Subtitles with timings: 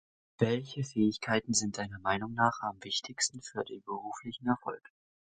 [0.39, 4.81] Welche Fähigkeiten sind deiner Meinung nach am wichtigsten für den beruflichen Erfolg?